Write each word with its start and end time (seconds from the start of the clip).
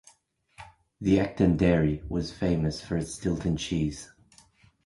The 0.99 1.19
Ecton 1.19 1.57
dairy 1.57 2.01
was 2.09 2.33
famous 2.33 2.81
for 2.81 2.97
its 2.97 3.13
Stilton 3.13 3.55
cheese. 3.55 4.09